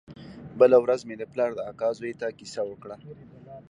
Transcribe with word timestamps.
بله 0.59 0.77
ورځ 0.83 1.01
مې 1.07 1.15
د 1.17 1.23
پلار 1.31 1.51
د 1.55 1.59
اکا 1.71 1.89
زوى 1.97 2.13
ته 2.19 2.27
کيسه 2.39 2.61
وکړه. 2.65 2.95